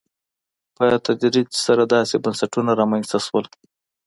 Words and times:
په 0.75 0.85
تدریج 1.05 1.49
سره 1.65 1.83
داسې 1.95 2.15
بنسټونه 2.23 2.71
رامنځته 2.79 3.17
شول. 3.25 3.45